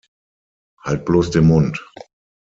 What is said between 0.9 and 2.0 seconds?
bloß den Mund!